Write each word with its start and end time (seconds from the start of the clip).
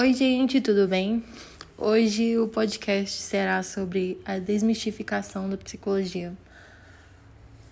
Oi, 0.00 0.14
gente, 0.14 0.60
tudo 0.60 0.86
bem? 0.86 1.24
Hoje 1.76 2.38
o 2.38 2.46
podcast 2.46 3.20
será 3.20 3.64
sobre 3.64 4.16
a 4.24 4.38
desmistificação 4.38 5.50
da 5.50 5.56
psicologia. 5.56 6.32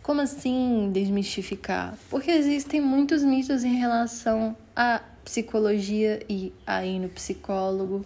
Como 0.02 0.20
assim 0.20 0.90
desmistificar? 0.92 1.96
Porque 2.10 2.32
existem 2.32 2.80
muitos 2.80 3.22
mitos 3.22 3.62
em 3.62 3.76
relação 3.76 4.56
à 4.74 5.02
psicologia 5.24 6.20
e 6.28 6.52
a 6.66 6.84
ir 6.84 6.98
no 6.98 7.08
psicólogo, 7.10 8.04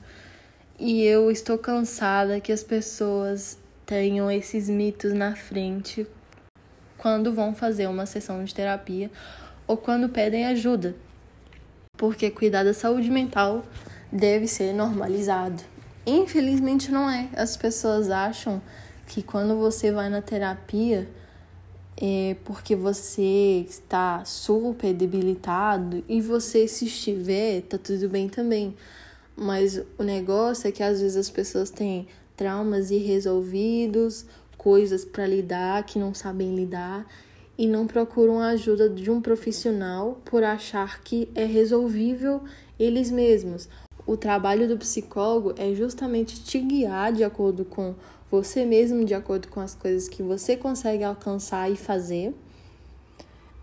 e 0.78 1.02
eu 1.02 1.30
estou 1.30 1.56
cansada 1.56 2.40
que 2.40 2.52
as 2.52 2.62
pessoas 2.62 3.58
tenham 3.86 4.30
esses 4.30 4.68
mitos 4.68 5.14
na 5.14 5.34
frente 5.34 6.06
quando 6.98 7.32
vão 7.32 7.54
fazer 7.54 7.86
uma 7.86 8.04
sessão 8.04 8.44
de 8.44 8.54
terapia 8.54 9.10
ou 9.66 9.78
quando 9.78 10.10
pedem 10.10 10.44
ajuda. 10.44 10.94
Porque 11.96 12.30
cuidar 12.30 12.64
da 12.64 12.74
saúde 12.74 13.10
mental 13.10 13.64
deve 14.12 14.46
ser 14.46 14.72
normalizado. 14.72 15.62
Infelizmente 16.06 16.90
não 16.90 17.08
é. 17.08 17.28
As 17.34 17.56
pessoas 17.56 18.10
acham 18.10 18.60
que 19.06 19.22
quando 19.22 19.56
você 19.56 19.92
vai 19.92 20.08
na 20.08 20.22
terapia 20.22 21.08
é 21.96 22.36
porque 22.44 22.74
você 22.74 23.66
está 23.68 24.24
super 24.24 24.94
debilitado 24.94 26.02
e 26.08 26.20
você 26.20 26.66
se 26.66 26.86
estiver, 26.86 27.60
tá 27.62 27.76
tudo 27.76 28.08
bem 28.08 28.28
também. 28.28 28.74
Mas 29.36 29.80
o 29.98 30.02
negócio 30.02 30.68
é 30.68 30.72
que 30.72 30.82
às 30.82 31.00
vezes 31.00 31.16
as 31.16 31.30
pessoas 31.30 31.70
têm 31.70 32.08
traumas 32.36 32.90
irresolvidos, 32.90 34.24
coisas 34.56 35.04
para 35.04 35.26
lidar 35.26 35.84
que 35.84 35.98
não 35.98 36.14
sabem 36.14 36.54
lidar 36.54 37.06
e 37.56 37.66
não 37.66 37.86
procuram 37.86 38.40
a 38.40 38.48
ajuda 38.48 38.88
de 38.88 39.10
um 39.10 39.20
profissional 39.20 40.20
por 40.24 40.42
achar 40.42 41.02
que 41.02 41.28
é 41.34 41.44
resolvível 41.44 42.42
eles 42.78 43.10
mesmos 43.10 43.68
o 44.10 44.16
trabalho 44.16 44.66
do 44.66 44.76
psicólogo 44.76 45.54
é 45.56 45.72
justamente 45.72 46.42
te 46.42 46.58
guiar 46.58 47.12
de 47.12 47.22
acordo 47.22 47.64
com 47.64 47.94
você 48.28 48.64
mesmo, 48.64 49.04
de 49.04 49.14
acordo 49.14 49.46
com 49.46 49.60
as 49.60 49.76
coisas 49.76 50.08
que 50.08 50.20
você 50.20 50.56
consegue 50.56 51.04
alcançar 51.04 51.70
e 51.70 51.76
fazer, 51.76 52.34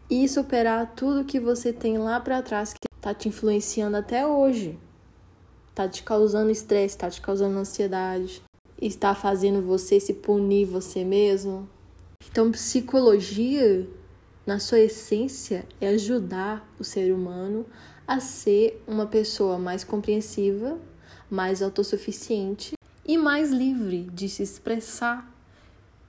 e 0.09 0.25
superar 0.25 0.95
tudo 0.95 1.25
que 1.25 1.37
você 1.37 1.73
tem 1.73 1.97
lá 1.97 2.17
para 2.21 2.41
trás 2.41 2.71
que 2.71 2.87
está 2.95 3.13
te 3.13 3.27
influenciando 3.27 3.97
até 3.97 4.25
hoje. 4.25 4.79
Está 5.67 5.85
te 5.85 6.01
causando 6.01 6.49
estresse, 6.49 6.95
está 6.95 7.09
te 7.09 7.19
causando 7.19 7.59
ansiedade, 7.59 8.41
está 8.81 9.13
fazendo 9.13 9.61
você 9.61 9.99
se 9.99 10.13
punir 10.13 10.63
você 10.63 11.03
mesmo. 11.03 11.67
Então, 12.25 12.53
psicologia, 12.53 13.85
na 14.47 14.59
sua 14.59 14.79
essência, 14.79 15.65
é 15.81 15.89
ajudar 15.89 16.65
o 16.79 16.83
ser 16.83 17.13
humano 17.13 17.65
a 18.07 18.21
ser 18.21 18.81
uma 18.87 19.05
pessoa 19.05 19.59
mais 19.59 19.83
compreensiva, 19.83 20.79
mais 21.29 21.61
autossuficiente 21.61 22.75
e 23.05 23.17
mais 23.17 23.51
livre 23.51 24.09
de 24.13 24.29
se 24.29 24.41
expressar, 24.41 25.29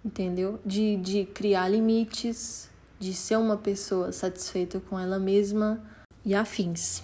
entendeu? 0.05 0.61
De, 0.65 0.97
de 0.99 1.25
criar 1.25 1.69
limites, 1.69 2.71
de 3.01 3.13
ser 3.13 3.37
uma 3.39 3.57
pessoa 3.57 4.13
satisfeita 4.13 4.79
com 4.79 4.97
ela 4.97 5.19
mesma 5.19 5.83
e 6.25 6.33
afins. 6.33 7.03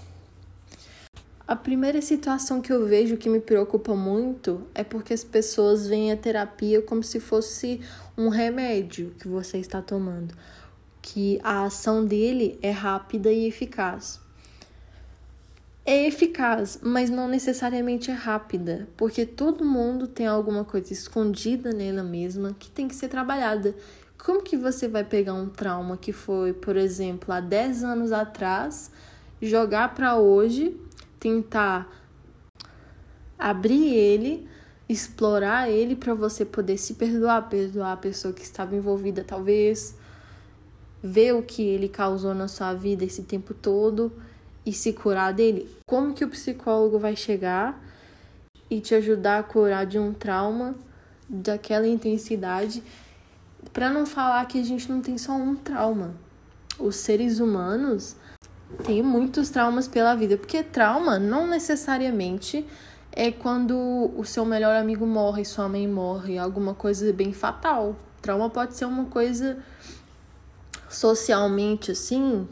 A 1.47 1.57
primeira 1.57 2.01
situação 2.01 2.61
que 2.63 2.73
eu 2.73 2.87
vejo 2.87 3.17
que 3.17 3.29
me 3.29 3.41
preocupa 3.41 3.95
muito 3.95 4.63
é 4.75 4.83
porque 4.83 5.13
as 5.13 5.25
pessoas 5.25 5.87
veem 5.87 6.11
a 6.11 6.17
terapia 6.17 6.81
como 6.81 7.03
se 7.03 7.19
fosse 7.19 7.81
um 8.17 8.29
remédio 8.29 9.15
que 9.19 9.29
você 9.29 9.59
está 9.59 9.83
tomando, 9.83 10.35
que 11.07 11.39
a 11.45 11.65
ação 11.65 12.05
dele 12.05 12.59
é 12.63 12.71
rápida 12.71 13.31
e 13.31 13.47
eficaz 13.47 14.25
é 15.87 16.07
eficaz, 16.07 16.79
mas 16.83 17.11
não 17.11 17.29
necessariamente 17.29 18.11
é 18.11 18.15
rápida, 18.15 18.89
porque 18.97 19.27
todo 19.27 19.65
mundo 19.65 20.07
tem 20.07 20.27
alguma 20.27 20.65
coisa 20.65 20.93
escondida 20.93 21.73
nela 21.73 22.03
mesma 22.03 22.57
que 22.59 22.71
tem 22.71 22.89
que 22.89 22.95
ser 22.95 23.09
trabalhada. 23.09 23.75
Como 24.17 24.43
que 24.43 24.57
você 24.57 24.89
vai 24.89 25.05
pegar 25.05 25.35
um 25.35 25.51
trauma 25.51 25.99
que 25.99 26.11
foi, 26.11 26.55
por 26.55 26.77
exemplo, 26.77 27.35
há 27.35 27.41
10 27.41 27.85
anos 27.85 28.13
atrás, 28.13 28.91
jogar 29.43 29.95
para 29.95 30.17
hoje, 30.17 30.75
tentar 31.21 31.87
abrir 33.39 33.93
ele, 33.93 34.49
explorar 34.89 35.69
ele 35.69 35.95
para 35.95 36.15
você 36.15 36.47
poder 36.47 36.79
se 36.79 36.95
perdoar, 36.95 37.51
perdoar 37.51 37.93
a 37.93 37.97
pessoa 37.99 38.33
que 38.33 38.43
estava 38.43 38.75
envolvida, 38.75 39.23
talvez 39.23 39.95
ver 41.07 41.35
o 41.35 41.43
que 41.43 41.61
ele 41.61 41.87
causou 41.87 42.35
na 42.35 42.49
sua 42.49 42.73
vida 42.73 43.05
esse 43.05 43.25
tempo 43.25 43.53
todo 43.53 44.11
e 44.65 44.73
se 44.73 44.95
curar 44.95 45.35
dele? 45.35 45.69
Como 45.87 46.15
que 46.15 46.25
o 46.25 46.31
psicólogo 46.31 46.99
vai 46.99 47.15
chegar 47.15 47.79
e 48.71 48.81
te 48.81 48.95
ajudar 48.95 49.41
a 49.41 49.43
curar 49.43 49.85
de 49.85 49.99
um 49.99 50.15
trauma 50.15 50.75
daquela 51.29 51.87
intensidade? 51.87 52.83
Para 53.71 53.91
não 53.91 54.07
falar 54.07 54.47
que 54.47 54.59
a 54.59 54.65
gente 54.65 54.91
não 54.91 55.03
tem 55.03 55.19
só 55.19 55.33
um 55.33 55.55
trauma. 55.55 56.15
Os 56.79 56.97
seres 56.97 57.39
humanos 57.39 58.17
têm 58.83 59.03
muitos 59.03 59.51
traumas 59.51 59.87
pela 59.87 60.15
vida, 60.15 60.39
porque 60.39 60.63
trauma 60.63 61.19
não 61.19 61.47
necessariamente 61.47 62.67
é 63.13 63.31
quando 63.31 64.11
o 64.17 64.25
seu 64.25 64.45
melhor 64.47 64.75
amigo 64.75 65.07
morre, 65.07 65.45
sua 65.45 65.69
mãe 65.69 65.87
morre, 65.87 66.39
alguma 66.39 66.75
coisa 66.75 67.13
bem 67.13 67.33
fatal. 67.33 67.95
Trauma 68.23 68.49
pode 68.49 68.75
ser 68.75 68.87
uma 68.87 69.05
coisa 69.05 69.63
socialmente 70.95 71.91
assim, 71.91 72.49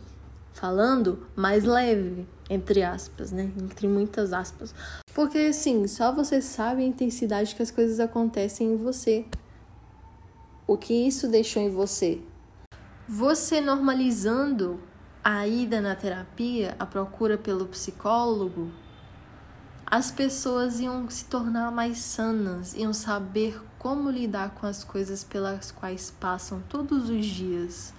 falando 0.53 1.27
mais 1.37 1.65
leve, 1.65 2.27
entre 2.51 2.83
aspas, 2.83 3.31
né? 3.31 3.53
Entre 3.57 3.87
muitas 3.87 4.33
aspas. 4.33 4.75
Porque 5.15 5.39
assim, 5.39 5.87
só 5.87 6.13
você 6.13 6.43
sabe 6.43 6.83
a 6.83 6.87
intensidade 6.87 7.55
que 7.55 7.63
as 7.63 7.71
coisas 7.71 8.01
acontecem 8.01 8.73
em 8.73 8.77
você. 8.77 9.25
O 10.67 10.77
que 10.77 10.93
isso 10.93 11.29
deixou 11.29 11.63
em 11.63 11.71
você? 11.71 12.21
Você 13.09 13.61
normalizando 13.61 14.81
a 15.23 15.47
ida 15.47 15.81
na 15.81 15.95
terapia, 15.95 16.75
a 16.79 16.87
procura 16.87 17.39
pelo 17.39 17.67
psicólogo, 17.67 18.71
as 19.87 20.11
pessoas 20.11 20.81
iam 20.81 21.09
se 21.11 21.27
tornar 21.27 21.71
mais 21.71 21.99
sanas, 21.99 22.75
iam 22.75 22.93
saber 22.93 23.61
como 23.79 24.11
lidar 24.11 24.55
com 24.55 24.67
as 24.67 24.83
coisas 24.83 25.23
pelas 25.23 25.71
quais 25.71 26.11
passam 26.19 26.63
todos 26.69 27.11
os 27.11 27.27
dias 27.27 27.93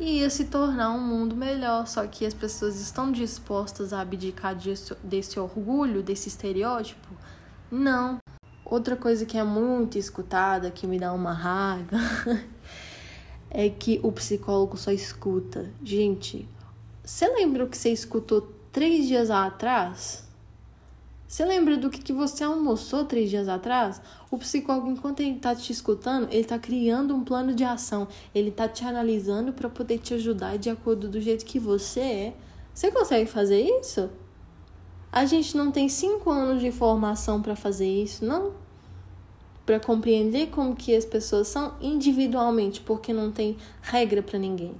e 0.00 0.20
ia 0.20 0.30
se 0.30 0.46
tornar 0.46 0.90
um 0.90 1.00
mundo 1.00 1.36
melhor. 1.36 1.86
Só 1.86 2.06
que 2.06 2.24
as 2.24 2.34
pessoas 2.34 2.80
estão 2.80 3.12
dispostas 3.12 3.92
a 3.92 4.00
abdicar 4.00 4.56
desse, 5.04 5.38
orgulho, 5.38 6.02
desse 6.02 6.28
estereótipo? 6.28 7.08
Não. 7.70 8.18
Outra 8.64 8.96
coisa 8.96 9.26
que 9.26 9.36
é 9.36 9.44
muito 9.44 9.98
escutada, 9.98 10.70
que 10.70 10.86
me 10.86 10.98
dá 10.98 11.12
uma 11.12 11.32
raiva, 11.32 11.98
é 13.50 13.68
que 13.68 14.00
o 14.02 14.10
psicólogo 14.10 14.76
só 14.76 14.90
escuta. 14.90 15.70
Gente, 15.82 16.48
você 17.04 17.28
lembra 17.28 17.64
o 17.64 17.68
que 17.68 17.76
você 17.76 17.90
escutou 17.90 18.52
três 18.72 19.06
dias 19.06 19.30
atrás? 19.30 20.29
Você 21.30 21.44
lembra 21.44 21.76
do 21.76 21.88
que, 21.90 22.12
você 22.12 22.42
almoçou 22.42 23.04
três 23.04 23.30
dias 23.30 23.48
atrás? 23.48 24.02
O 24.32 24.36
psicólogo, 24.36 24.90
enquanto 24.90 25.20
ele 25.20 25.36
está 25.36 25.54
te 25.54 25.70
escutando, 25.70 26.24
ele 26.24 26.40
está 26.40 26.58
criando 26.58 27.14
um 27.14 27.22
plano 27.22 27.54
de 27.54 27.62
ação. 27.62 28.08
Ele 28.34 28.48
está 28.48 28.66
te 28.66 28.84
analisando 28.84 29.52
para 29.52 29.68
poder 29.68 29.98
te 29.98 30.12
ajudar 30.12 30.58
de 30.58 30.68
acordo 30.68 31.08
do 31.08 31.20
jeito 31.20 31.44
que 31.44 31.60
você 31.60 32.00
é. 32.00 32.36
Você 32.74 32.90
consegue 32.90 33.30
fazer 33.30 33.60
isso? 33.60 34.10
A 35.12 35.24
gente 35.24 35.56
não 35.56 35.70
tem 35.70 35.88
cinco 35.88 36.30
anos 36.30 36.60
de 36.60 36.72
formação 36.72 37.40
para 37.40 37.54
fazer 37.54 37.86
isso, 37.86 38.24
não? 38.24 38.52
Para 39.64 39.78
compreender 39.78 40.48
como 40.48 40.74
que 40.74 40.96
as 40.96 41.04
pessoas 41.04 41.46
são 41.46 41.74
individualmente, 41.80 42.80
porque 42.80 43.12
não 43.12 43.30
tem 43.30 43.56
regra 43.80 44.20
para 44.20 44.36
ninguém. 44.36 44.74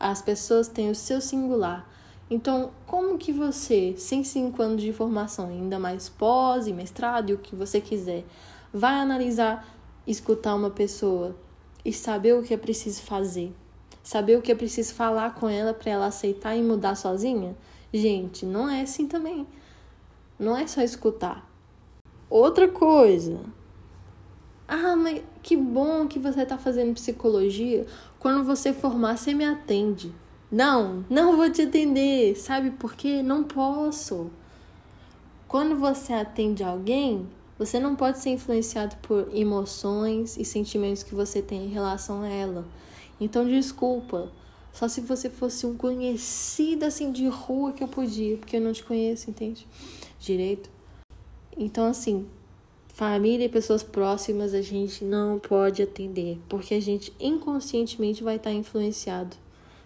As 0.00 0.22
pessoas 0.22 0.68
têm 0.68 0.90
o 0.90 0.94
seu 0.94 1.20
singular. 1.20 1.86
Então, 2.30 2.70
como 2.86 3.18
que 3.18 3.32
você, 3.32 3.94
sem 3.96 4.24
cinco 4.24 4.62
anos 4.62 4.80
de 4.80 4.92
formação, 4.92 5.48
ainda 5.48 5.78
mais 5.78 6.08
pós 6.08 6.66
e 6.66 6.72
mestrado 6.72 7.30
e 7.30 7.34
o 7.34 7.38
que 7.38 7.54
você 7.54 7.80
quiser, 7.80 8.24
vai 8.72 8.94
analisar, 8.94 9.66
escutar 10.06 10.54
uma 10.54 10.70
pessoa 10.70 11.36
e 11.84 11.92
saber 11.92 12.34
o 12.34 12.42
que 12.42 12.54
é 12.54 12.56
preciso 12.56 13.02
fazer? 13.02 13.52
Saber 14.02 14.38
o 14.38 14.42
que 14.42 14.50
é 14.50 14.54
preciso 14.54 14.94
falar 14.94 15.34
com 15.34 15.48
ela 15.48 15.74
para 15.74 15.92
ela 15.92 16.06
aceitar 16.06 16.56
e 16.56 16.62
mudar 16.62 16.94
sozinha? 16.94 17.54
Gente, 17.92 18.46
não 18.46 18.68
é 18.68 18.80
assim 18.80 19.06
também. 19.06 19.46
Não 20.38 20.56
é 20.56 20.66
só 20.66 20.80
escutar. 20.82 21.48
Outra 22.28 22.66
coisa. 22.66 23.38
Ah, 24.66 24.96
mas 24.96 25.22
que 25.42 25.54
bom 25.54 26.08
que 26.08 26.18
você 26.18 26.42
está 26.42 26.56
fazendo 26.56 26.94
psicologia. 26.94 27.86
Quando 28.18 28.42
você 28.42 28.72
formar, 28.72 29.18
você 29.18 29.34
me 29.34 29.44
atende. 29.44 30.12
Não, 30.52 31.02
não 31.08 31.34
vou 31.34 31.50
te 31.50 31.62
atender. 31.62 32.36
Sabe 32.36 32.72
por 32.72 32.94
quê? 32.94 33.22
Não 33.22 33.42
posso. 33.42 34.30
Quando 35.48 35.76
você 35.76 36.12
atende 36.12 36.62
alguém, 36.62 37.26
você 37.58 37.80
não 37.80 37.96
pode 37.96 38.18
ser 38.18 38.30
influenciado 38.30 38.94
por 38.96 39.30
emoções 39.34 40.36
e 40.36 40.44
sentimentos 40.44 41.02
que 41.02 41.14
você 41.14 41.40
tem 41.40 41.64
em 41.64 41.70
relação 41.70 42.20
a 42.20 42.28
ela. 42.28 42.66
Então, 43.18 43.48
desculpa. 43.48 44.30
Só 44.74 44.88
se 44.88 45.00
você 45.00 45.30
fosse 45.30 45.64
um 45.64 45.74
conhecido 45.74 46.84
assim 46.84 47.12
de 47.12 47.26
rua 47.28 47.72
que 47.72 47.82
eu 47.82 47.88
podia, 47.88 48.36
porque 48.36 48.58
eu 48.58 48.60
não 48.60 48.74
te 48.74 48.84
conheço, 48.84 49.30
entende? 49.30 49.66
Direito. 50.20 50.68
Então, 51.56 51.86
assim, 51.86 52.26
família 52.88 53.46
e 53.46 53.48
pessoas 53.48 53.82
próximas 53.82 54.52
a 54.52 54.60
gente 54.60 55.02
não 55.02 55.38
pode 55.38 55.82
atender, 55.82 56.38
porque 56.46 56.74
a 56.74 56.80
gente 56.80 57.10
inconscientemente 57.18 58.22
vai 58.22 58.36
estar 58.36 58.52
influenciado 58.52 59.36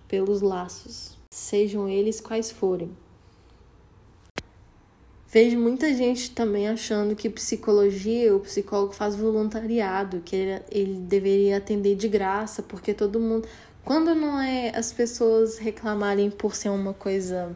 pelos 0.09 0.41
laços, 0.41 1.17
sejam 1.31 1.89
eles 1.89 2.21
quais 2.21 2.51
forem. 2.51 2.91
Vejo 5.29 5.59
muita 5.59 5.93
gente 5.93 6.31
também 6.31 6.69
achando 6.69 7.15
que 7.17 7.29
psicologia, 7.29 8.35
o 8.35 8.41
psicólogo 8.41 8.93
faz 8.93 9.17
voluntariado, 9.17 10.21
que 10.21 10.35
ele, 10.35 10.63
ele 10.71 10.95
deveria 11.01 11.59
atender 11.59 11.97
de 11.97 12.09
graça, 12.09 12.63
porque 12.63 12.95
todo 12.95 13.21
mundo. 13.21 13.47
Quando 13.85 14.15
não 14.15 14.41
é 14.41 14.73
as 14.75 14.93
pessoas 14.93 15.59
reclamarem 15.59 16.31
por 16.31 16.55
ser 16.55 16.71
uma 16.71 16.95
coisa 16.95 17.55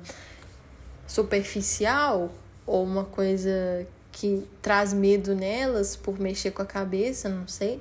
superficial 1.07 2.31
ou 2.67 2.85
uma 2.85 3.05
coisa 3.05 3.87
que 4.13 4.45
traz 4.61 4.93
medo 4.93 5.35
nelas 5.35 5.97
por 5.97 6.21
mexer 6.21 6.51
com 6.51 6.63
a 6.63 6.67
cabeça, 6.67 7.29
não 7.29 7.49
sei. 7.49 7.81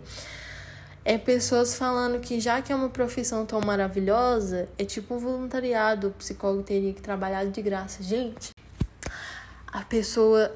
É 1.04 1.18
pessoas 1.18 1.76
falando 1.76 2.20
que 2.20 2.40
já 2.40 2.62
que 2.62 2.72
é 2.72 2.76
uma 2.76 2.90
profissão 2.90 3.46
tão 3.46 3.62
maravilhosa, 3.62 4.68
é 4.78 4.86
tipo 4.86 5.16
um 5.16 5.18
voluntariado, 5.18 6.10
o 6.10 6.12
psicólogo 6.12 6.64
teria 6.64 6.94
que 6.94 7.02
trabalhar 7.02 7.46
de 7.46 7.62
graça. 7.62 8.04
Gente, 8.04 8.52
a 9.68 9.82
pessoa 9.84 10.54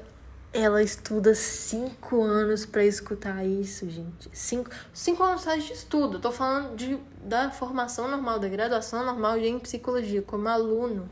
ela 0.54 0.80
estuda 0.80 1.34
cinco 1.34 2.22
anos 2.22 2.64
para 2.64 2.84
escutar 2.84 3.44
isso, 3.44 3.90
gente. 3.90 4.30
Cinco, 4.32 4.70
cinco 4.92 5.20
anos 5.24 5.42
de 5.42 5.72
estudo. 5.72 6.20
Tô 6.20 6.30
falando 6.30 6.76
de, 6.76 6.96
da 7.20 7.50
formação 7.50 8.08
normal, 8.08 8.38
da 8.38 8.48
graduação 8.48 9.04
normal 9.04 9.36
em 9.38 9.58
psicologia, 9.58 10.22
como 10.22 10.48
aluno. 10.48 11.10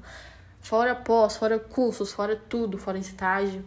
Fora 0.60 0.94
pós, 0.94 1.36
fora 1.36 1.58
cursos, 1.58 2.12
fora 2.12 2.36
tudo, 2.36 2.78
fora 2.78 2.98
estágio. 2.98 3.64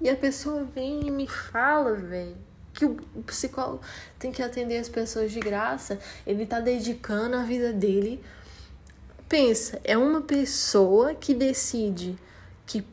E 0.00 0.08
a 0.08 0.14
pessoa 0.14 0.62
vem 0.62 1.08
e 1.08 1.10
me 1.10 1.26
fala, 1.26 1.94
velho, 1.94 2.36
que 2.76 2.84
o 2.84 3.22
psicólogo 3.26 3.80
tem 4.18 4.30
que 4.30 4.42
atender 4.42 4.76
as 4.76 4.88
pessoas 4.88 5.32
de 5.32 5.40
graça. 5.40 5.98
Ele 6.26 6.44
tá 6.44 6.60
dedicando 6.60 7.36
a 7.36 7.42
vida 7.42 7.72
dele. 7.72 8.22
Pensa, 9.28 9.80
é 9.82 9.96
uma 9.96 10.20
pessoa 10.20 11.14
que 11.14 11.34
decide 11.34 12.16
que 12.66 12.86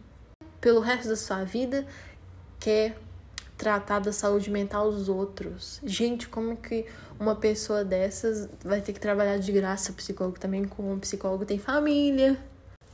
pelo 0.59 0.80
resto 0.80 1.09
da 1.09 1.15
sua 1.15 1.44
vida 1.44 1.85
quer 2.59 2.97
tratar 3.57 4.00
da 4.00 4.12
saúde 4.12 4.50
mental 4.50 4.89
dos 4.89 5.09
outros. 5.09 5.80
Gente, 5.83 6.27
como 6.27 6.56
que 6.56 6.86
uma 7.19 7.36
pessoa 7.36 7.83
dessas 7.83 8.50
vai 8.63 8.81
ter 8.81 8.94
que 8.94 9.00
trabalhar 9.00 9.38
de 9.38 9.51
graça? 9.51 9.91
O 9.91 9.95
psicólogo 9.95 10.39
também, 10.39 10.63
como 10.63 10.94
o 10.94 11.00
psicólogo 11.00 11.45
tem 11.45 11.59
família, 11.59 12.39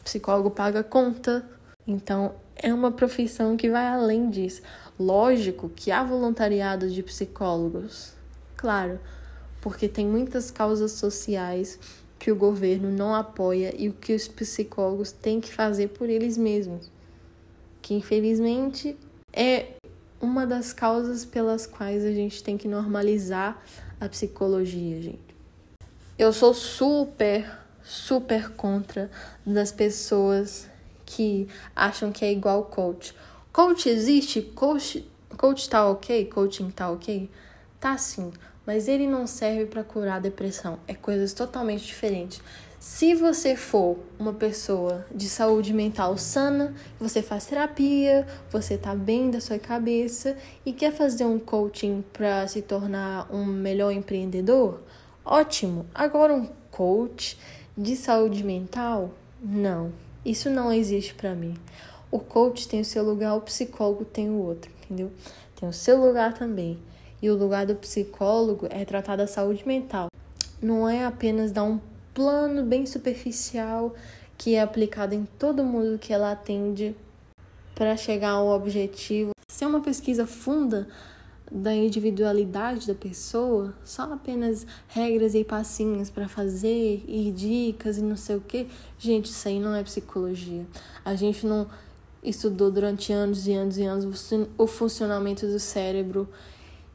o 0.02 0.04
psicólogo 0.04 0.50
paga 0.50 0.84
conta. 0.84 1.48
Então, 1.88 2.36
é 2.62 2.74
uma 2.74 2.92
profissão 2.92 3.56
que 3.56 3.70
vai 3.70 3.88
além 3.88 4.30
disso. 4.30 4.62
Lógico 5.00 5.70
que 5.70 5.92
há 5.92 6.04
voluntariado 6.04 6.90
de 6.90 7.02
psicólogos, 7.02 8.14
claro, 8.58 9.00
porque 9.62 9.88
tem 9.88 10.06
muitas 10.06 10.52
causas 10.52 10.92
sociais 10.92 11.80
que 12.18 12.32
o 12.32 12.36
governo 12.36 12.92
não 12.92 13.16
apoia 13.16 13.74
e 13.78 13.88
o 13.88 13.94
que 13.94 14.14
os 14.14 14.28
psicólogos 14.28 15.12
têm 15.12 15.40
que 15.40 15.54
fazer 15.54 15.88
por 15.90 16.10
eles 16.10 16.38
mesmos, 16.38 16.92
que 17.82 17.94
infelizmente 17.94 18.98
é 19.32 19.68
uma 20.22 20.46
das 20.46 20.74
causas 20.74 21.24
pelas 21.24 21.66
quais 21.66 22.04
a 22.04 22.12
gente 22.12 22.44
tem 22.44 22.58
que 22.58 22.68
normalizar 22.68 23.64
a 24.02 24.10
psicologia, 24.10 25.02
gente. 25.02 25.30
Eu 26.18 26.34
sou 26.34 26.54
super, 26.54 27.50
super 27.82 28.50
contra 28.50 29.10
das 29.46 29.72
pessoas 29.72 30.68
que 31.10 31.48
acham 31.76 32.12
que 32.12 32.24
é 32.24 32.32
igual 32.32 32.66
coach. 32.66 33.16
Coach 33.52 33.90
existe? 33.90 34.44
Coach, 34.44 35.10
coach 35.36 35.68
tá 35.68 35.90
ok? 35.90 36.26
Coaching 36.26 36.70
tá 36.70 36.92
ok? 36.92 37.28
Tá 37.80 37.98
sim, 37.98 38.32
mas 38.66 38.88
ele 38.88 39.08
não 39.08 39.26
serve 39.26 39.66
para 39.66 39.84
curar 39.84 40.18
a 40.18 40.20
depressão. 40.20 40.78
É 40.88 40.94
coisas 40.94 41.34
totalmente 41.34 41.86
diferentes. 41.86 42.42
Se 42.80 43.16
você 43.16 43.56
for 43.56 43.98
uma 44.20 44.34
pessoa 44.34 45.06
de 45.14 45.28
saúde 45.28 45.74
mental 45.74 46.16
sana, 46.18 46.76
você 47.00 47.24
faz 47.24 47.46
terapia, 47.48 48.26
você 48.52 48.78
tá 48.78 48.96
bem 48.96 49.32
da 49.32 49.42
sua 49.42 49.58
cabeça 49.58 50.38
e 50.66 50.72
quer 50.72 50.94
fazer 50.94 51.26
um 51.26 51.40
coaching 51.40 52.04
para 52.14 52.48
se 52.48 52.62
tornar 52.62 53.28
um 53.34 53.44
melhor 53.46 53.92
empreendedor, 53.92 54.80
ótimo. 55.26 55.88
Agora 55.94 56.34
um 56.34 56.48
coach 56.70 57.38
de 57.76 57.96
saúde 57.96 58.44
mental, 58.44 59.12
não. 59.42 59.92
Isso 60.26 60.50
não 60.50 60.72
existe 60.72 61.14
para 61.14 61.34
mim. 61.34 61.56
O 62.12 62.20
coach 62.20 62.68
tem 62.68 62.82
o 62.82 62.86
seu 62.86 63.04
lugar, 63.04 63.36
o 63.36 63.42
psicólogo 63.42 64.04
tem 64.04 64.30
o 64.30 64.38
outro, 64.38 64.72
entendeu? 64.84 65.12
Tem 65.60 65.70
o 65.70 65.74
seu 65.74 66.04
lugar 66.04 66.34
também. 66.34 66.78
E 67.22 67.30
o 67.30 67.36
lugar 67.36 67.66
do 67.66 67.76
psicólogo 67.76 68.68
é 68.70 68.84
tratar 68.86 69.16
da 69.16 69.28
saúde 69.28 69.68
mental. 69.68 70.08
Não 70.62 70.90
é 70.90 71.06
apenas 71.06 71.52
dar 71.52 71.64
um 71.64 71.80
plano 72.14 72.64
bem 72.64 72.86
superficial 72.86 73.94
que 74.38 74.56
é 74.56 74.62
aplicado 74.62 75.14
em 75.14 75.26
todo 75.38 75.64
mundo 75.64 76.00
que 76.00 76.14
ela 76.14 76.32
atende 76.32 76.96
para 77.76 77.96
chegar 77.96 78.32
ao 78.32 78.48
objetivo. 78.48 79.32
Se 79.50 79.64
é 79.64 79.68
uma 79.68 79.82
pesquisa 79.82 80.26
funda 80.26 80.88
da 81.52 81.74
individualidade 81.74 82.86
da 82.86 82.94
pessoa, 82.94 83.74
só 83.84 84.14
apenas 84.14 84.68
regras 84.88 85.34
e 85.34 85.44
passinhos 85.44 86.10
para 86.10 86.28
fazer 86.28 87.04
e 87.08 87.32
dicas 87.32 87.98
e 87.98 88.02
não 88.02 88.16
sei 88.16 88.36
o 88.36 88.42
que, 88.42 88.68
gente, 88.98 89.26
isso 89.26 89.48
aí 89.48 89.60
não 89.60 89.74
é 89.74 89.84
psicologia. 89.84 90.66
A 91.04 91.16
gente 91.16 91.46
não 91.46 91.68
estudou 92.22 92.70
durante 92.70 93.12
anos 93.12 93.48
e 93.48 93.54
anos 93.54 93.78
e 93.78 93.84
anos 93.84 94.32
o 94.58 94.68
funcionamento 94.68 95.48
do 95.48 95.60
cérebro 95.60 96.28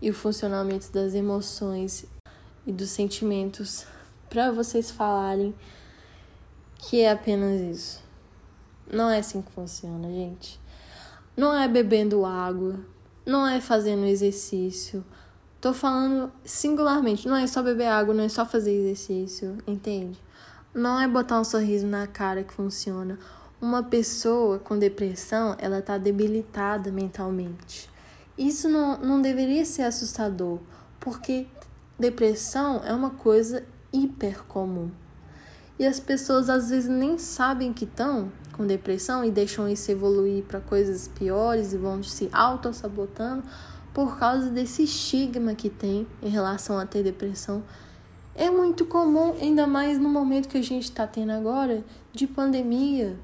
e 0.01 0.11
o 0.11 0.15
funcionamento 0.15 0.93
das 0.93 1.15
emoções 1.15 2.07
e 2.67 2.73
dos 2.73 2.91
sentimentos 2.91 3.87
para 4.29 4.51
vocês 4.51 4.91
falarem 4.91 5.55
que 6.79 7.01
é 7.01 7.11
apenas 7.11 7.61
isso. 7.61 8.05
Não 8.93 9.09
é 9.09 9.19
assim 9.19 9.41
que 9.41 9.51
funciona, 9.53 10.09
gente. 10.09 10.61
Não 11.37 11.57
é 11.57 11.67
bebendo 11.67 12.25
água, 12.25 12.79
não 13.25 13.47
é 13.47 13.61
fazendo 13.61 14.05
exercício. 14.05 15.05
Tô 15.61 15.73
falando 15.73 16.31
singularmente, 16.45 17.27
não 17.27 17.37
é 17.37 17.47
só 17.47 17.63
beber 17.63 17.87
água, 17.87 18.13
não 18.13 18.25
é 18.25 18.29
só 18.29 18.45
fazer 18.45 18.73
exercício, 18.73 19.57
entende? 19.67 20.21
Não 20.75 21.01
é 21.01 21.09
botar 21.09 21.41
um 21.41 21.45
sorriso 21.45 21.87
na 21.87 22.07
cara 22.07 22.43
que 22.45 22.53
funciona. 22.53 23.19
Uma 23.61 23.83
pessoa 23.83 24.59
com 24.59 24.79
depressão, 24.79 25.57
ela 25.59 25.81
tá 25.81 25.97
debilitada 25.97 26.93
mentalmente. 26.93 27.89
Isso 28.37 28.69
não, 28.69 28.99
não 28.99 29.23
deveria 29.23 29.65
ser 29.65 29.83
assustador, 29.83 30.59
porque 31.01 31.47
depressão 31.99 32.83
é 32.85 32.93
uma 32.93 33.11
coisa 33.11 33.65
hiper 33.93 34.45
comum. 34.45 34.91
E 35.79 35.87
as 35.87 35.99
pessoas 35.99 36.49
às 36.49 36.71
vezes 36.71 36.89
nem 36.89 37.19
sabem 37.19 37.73
que 37.73 37.85
estão 37.85 38.31
com 38.53 38.67
depressão 38.67 39.25
e 39.25 39.31
deixam 39.31 39.69
isso 39.69 39.91
evoluir 39.91 40.45
para 40.45 40.61
coisas 40.61 41.09
piores 41.09 41.73
e 41.73 41.77
vão 41.77 42.03
se 42.03 42.29
auto-sabotando 42.33 43.43
por 43.93 44.19
causa 44.19 44.51
desse 44.51 44.85
estigma 44.85 45.55
que 45.55 45.69
tem 45.69 46.07
em 46.23 46.29
relação 46.29 46.79
a 46.79 46.87
ter 46.87 47.03
depressão. 47.03 47.63
É 48.35 48.51
muito 48.51 48.85
comum, 48.85 49.35
ainda 49.41 49.67
mais 49.67 49.99
no 49.99 50.09
momento 50.09 50.49
que 50.49 50.59
a 50.59 50.63
gente 50.63 50.85
está 50.85 51.07
tendo 51.07 51.31
agora, 51.31 51.85
de 52.13 52.27
pandemia, 52.27 53.17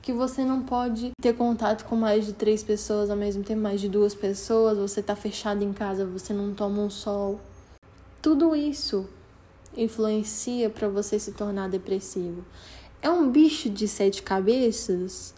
que 0.00 0.12
você 0.12 0.44
não 0.44 0.62
pode 0.62 1.10
ter 1.20 1.34
contato 1.34 1.84
com 1.84 1.96
mais 1.96 2.24
de 2.24 2.32
três 2.32 2.62
pessoas 2.62 3.10
ao 3.10 3.16
mesmo 3.16 3.42
tempo, 3.42 3.60
mais 3.60 3.80
de 3.80 3.88
duas 3.88 4.14
pessoas, 4.14 4.78
você 4.78 5.00
está 5.00 5.14
fechado 5.14 5.62
em 5.62 5.72
casa, 5.72 6.06
você 6.06 6.32
não 6.32 6.54
toma 6.54 6.80
um 6.80 6.88
sol. 6.88 7.40
Tudo 8.22 8.56
isso 8.56 9.06
influencia 9.76 10.70
para 10.70 10.88
você 10.88 11.18
se 11.18 11.32
tornar 11.32 11.68
depressivo. 11.68 12.44
É 13.02 13.10
um 13.10 13.30
bicho 13.30 13.68
de 13.68 13.86
sete 13.86 14.22
cabeças? 14.22 15.34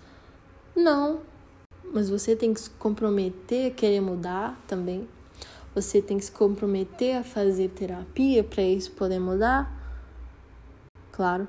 Não. 0.75 1.21
Mas 1.93 2.09
você 2.09 2.37
tem 2.37 2.55
que 2.55 2.61
se 2.61 2.71
comprometer 2.71 3.73
a 3.73 3.75
querer 3.75 4.01
mudar 4.01 4.63
também. 4.67 5.09
Você 5.75 6.01
tem 6.01 6.19
que 6.19 6.25
se 6.25 6.33
comprometer 6.33 7.17
a 7.17 7.25
fazer 7.25 7.69
terapia 7.71 8.45
para 8.45 8.63
isso 8.63 8.91
poder 8.93 9.19
mudar. 9.19 9.75
Claro. 11.13 11.49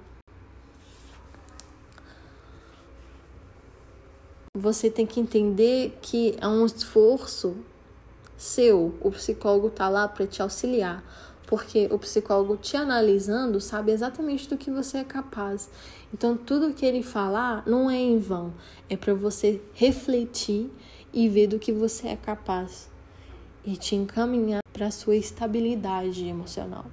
Você 4.56 4.90
tem 4.90 5.06
que 5.06 5.20
entender 5.20 5.98
que 6.02 6.36
é 6.42 6.48
um 6.48 6.66
esforço 6.66 7.56
seu. 8.36 8.96
O 9.00 9.12
psicólogo 9.12 9.70
tá 9.70 9.88
lá 9.88 10.08
para 10.08 10.26
te 10.26 10.42
auxiliar 10.42 11.04
porque 11.50 11.90
o 11.92 11.98
psicólogo 11.98 12.58
te 12.58 12.78
analisando 12.78 13.60
sabe 13.60 13.92
exatamente 13.92 14.48
do 14.48 14.56
que 14.56 14.70
você 14.70 15.00
é 15.00 15.04
capaz. 15.04 15.68
Então, 16.14 16.38
tudo 16.38 16.76
que 16.76 16.86
ele 16.86 17.02
falar 17.02 17.64
não 17.66 17.90
é 17.90 17.98
em 17.98 18.20
vão, 18.20 18.54
é 18.88 18.96
para 18.96 19.16
você 19.16 19.60
refletir 19.74 20.70
e 21.12 21.28
ver 21.28 21.48
do 21.48 21.58
que 21.58 21.74
você 21.74 22.10
é 22.10 22.16
capaz 22.16 22.88
e 23.66 23.76
te 23.76 23.96
encaminhar 23.96 24.62
para 24.72 24.86
a 24.86 24.92
sua 24.92 25.16
estabilidade 25.16 26.24
emocional, 26.24 26.86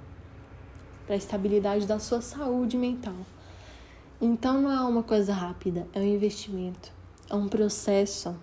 para 1.04 1.16
a 1.16 1.18
estabilidade 1.18 1.86
da 1.86 1.98
sua 1.98 2.22
saúde 2.22 2.78
mental. 2.78 3.26
Então, 4.18 4.62
não 4.62 4.72
é 4.72 4.80
uma 4.80 5.02
coisa 5.02 5.34
rápida, 5.34 5.86
é 5.92 6.00
um 6.00 6.06
investimento, 6.06 6.90
é 7.28 7.34
um 7.34 7.46
processo. 7.46 8.34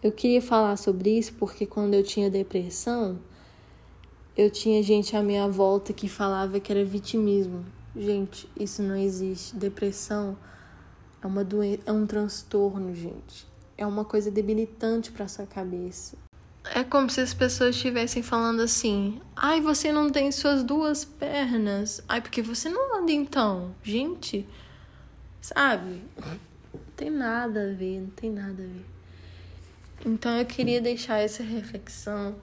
Eu 0.00 0.12
queria 0.12 0.40
falar 0.40 0.76
sobre 0.76 1.18
isso 1.18 1.34
porque 1.34 1.66
quando 1.66 1.94
eu 1.94 2.04
tinha 2.04 2.30
depressão, 2.30 3.18
eu 4.36 4.50
tinha 4.50 4.82
gente 4.82 5.14
à 5.14 5.22
minha 5.22 5.46
volta 5.48 5.92
que 5.92 6.08
falava 6.08 6.58
que 6.58 6.72
era 6.72 6.84
vitimismo. 6.84 7.64
Gente, 7.94 8.48
isso 8.58 8.82
não 8.82 8.96
existe. 8.96 9.54
Depressão 9.54 10.36
é 11.22 11.26
uma 11.26 11.44
doença, 11.44 11.82
é 11.84 11.92
um 11.92 12.06
transtorno, 12.06 12.94
gente. 12.94 13.46
É 13.76 13.86
uma 13.86 14.04
coisa 14.04 14.30
debilitante 14.30 15.12
para 15.12 15.28
sua 15.28 15.46
cabeça. 15.46 16.16
É 16.64 16.82
como 16.84 17.10
se 17.10 17.20
as 17.20 17.34
pessoas 17.34 17.74
estivessem 17.74 18.22
falando 18.22 18.60
assim: 18.62 19.20
"Ai, 19.36 19.60
você 19.60 19.92
não 19.92 20.08
tem 20.08 20.32
suas 20.32 20.62
duas 20.62 21.04
pernas. 21.04 22.02
Ai, 22.08 22.20
porque 22.20 22.40
você 22.40 22.70
não 22.70 22.98
anda 23.00 23.12
então". 23.12 23.74
Gente, 23.82 24.48
sabe? 25.40 26.02
Não 26.72 26.80
tem 26.96 27.10
nada 27.10 27.70
a 27.70 27.74
ver, 27.74 28.00
não 28.00 28.10
tem 28.10 28.30
nada 28.30 28.62
a 28.62 28.66
ver. 28.66 28.86
Então 30.06 30.38
eu 30.38 30.46
queria 30.46 30.80
deixar 30.80 31.18
essa 31.18 31.42
reflexão 31.42 32.34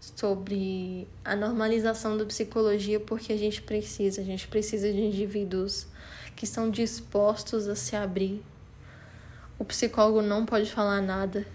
sobre 0.00 1.08
a 1.24 1.34
normalização 1.34 2.16
da 2.16 2.24
psicologia, 2.24 3.00
porque 3.00 3.32
a 3.32 3.36
gente 3.36 3.62
precisa, 3.62 4.20
a 4.20 4.24
gente 4.24 4.46
precisa 4.48 4.92
de 4.92 5.00
indivíduos 5.00 5.86
que 6.34 6.44
estão 6.44 6.70
dispostos 6.70 7.68
a 7.68 7.74
se 7.74 7.96
abrir. 7.96 8.42
O 9.58 9.64
psicólogo 9.64 10.20
não 10.20 10.44
pode 10.44 10.70
falar 10.70 11.00
nada 11.00 11.46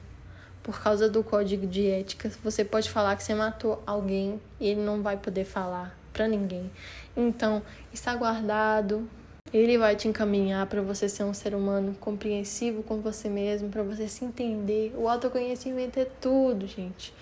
por 0.63 0.81
causa 0.81 1.09
do 1.09 1.23
código 1.23 1.67
de 1.67 1.87
ética. 1.87 2.31
Você 2.43 2.65
pode 2.65 2.89
falar 2.89 3.15
que 3.15 3.23
você 3.23 3.33
matou 3.33 3.81
alguém 3.85 4.41
e 4.59 4.67
ele 4.67 4.81
não 4.81 5.01
vai 5.01 5.17
poder 5.17 5.45
falar 5.45 5.97
para 6.11 6.27
ninguém. 6.27 6.69
Então, 7.15 7.61
está 7.93 8.15
guardado, 8.15 9.07
ele 9.53 9.77
vai 9.77 9.95
te 9.95 10.07
encaminhar 10.07 10.65
para 10.67 10.81
você 10.81 11.09
ser 11.09 11.23
um 11.23 11.33
ser 11.33 11.53
humano 11.53 11.95
compreensivo 11.99 12.83
com 12.83 13.01
você 13.01 13.29
mesmo, 13.29 13.69
para 13.69 13.83
você 13.83 14.07
se 14.07 14.23
entender. 14.23 14.93
O 14.95 15.09
autoconhecimento 15.09 15.99
é 15.99 16.05
tudo, 16.05 16.67
gente. 16.67 17.13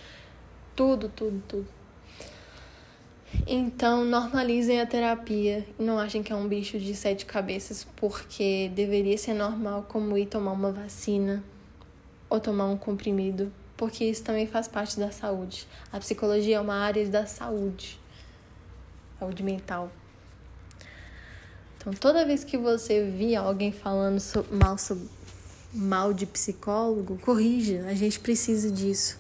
Tudo, 0.80 1.10
tudo, 1.10 1.44
tudo. 1.46 1.68
Então, 3.46 4.06
normalizem 4.06 4.80
a 4.80 4.86
terapia 4.86 5.68
não 5.78 6.00
achem 6.00 6.24
que 6.24 6.32
é 6.32 6.36
um 6.38 6.48
bicho 6.48 6.80
de 6.80 6.96
sete 6.96 7.26
cabeças, 7.26 7.86
porque 7.98 8.72
deveria 8.74 9.18
ser 9.18 9.34
normal 9.34 9.86
como 9.90 10.18
ir 10.18 10.28
tomar 10.28 10.54
uma 10.54 10.72
vacina 10.72 11.44
ou 12.30 12.40
tomar 12.40 12.68
um 12.68 12.78
comprimido, 12.78 13.52
porque 13.76 14.06
isso 14.06 14.24
também 14.24 14.48
faz 14.48 14.70
parte 14.70 14.98
da 14.98 15.12
saúde. 15.12 15.68
A 15.92 16.00
psicologia 16.00 16.56
é 16.56 16.62
uma 16.62 16.76
área 16.76 17.06
da 17.10 17.26
saúde, 17.26 18.00
saúde 19.20 19.44
mental. 19.44 19.92
Então, 21.78 21.92
toda 21.92 22.26
vez 22.26 22.46
que 22.46 22.58
você 22.58 23.04
via 23.04 23.42
alguém 23.42 23.74
falando 23.74 24.22
mal, 24.50 24.78
mal 25.74 26.14
de 26.14 26.26
psicólogo, 26.26 27.18
corrija. 27.18 27.86
A 27.86 27.94
gente 27.94 28.18
precisa 28.22 28.72
disso. 28.72 29.20